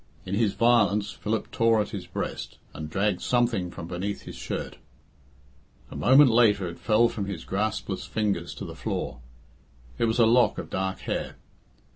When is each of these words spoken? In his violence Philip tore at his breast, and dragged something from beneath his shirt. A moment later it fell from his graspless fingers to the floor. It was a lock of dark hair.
In 0.25 0.33
his 0.33 0.53
violence 0.55 1.11
Philip 1.11 1.51
tore 1.51 1.79
at 1.79 1.89
his 1.91 2.07
breast, 2.07 2.57
and 2.73 2.89
dragged 2.89 3.21
something 3.21 3.69
from 3.69 3.85
beneath 3.87 4.23
his 4.23 4.35
shirt. 4.35 4.77
A 5.91 5.95
moment 5.95 6.31
later 6.31 6.67
it 6.67 6.79
fell 6.79 7.07
from 7.07 7.25
his 7.25 7.45
graspless 7.45 8.03
fingers 8.07 8.55
to 8.55 8.65
the 8.65 8.73
floor. 8.75 9.19
It 9.99 10.05
was 10.05 10.17
a 10.17 10.25
lock 10.25 10.57
of 10.57 10.71
dark 10.71 11.01
hair. 11.01 11.35